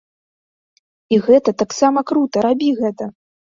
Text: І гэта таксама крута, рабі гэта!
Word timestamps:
І 1.15 1.21
гэта 1.29 1.49
таксама 1.65 2.07
крута, 2.13 2.37
рабі 2.51 2.75
гэта! 2.85 3.03